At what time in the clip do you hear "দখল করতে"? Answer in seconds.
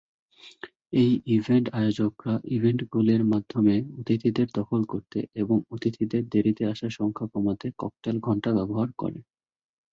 4.57-5.19